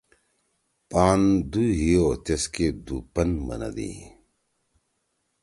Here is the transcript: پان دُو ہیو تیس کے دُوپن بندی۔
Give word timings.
پان 0.89 1.21
دُو 1.51 1.63
ہیو 1.79 2.05
تیس 2.25 2.43
کے 2.53 2.67
دُوپن 2.85 3.29
بندی۔ 3.45 3.91